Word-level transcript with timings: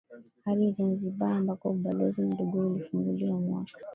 hadi 0.45 0.65
Zanzibar 0.75 1.31
ambako 1.31 1.69
ubalozi 1.69 2.21
mdogo 2.21 2.59
ulifunguliwa 2.73 3.39
mwaka 3.39 3.73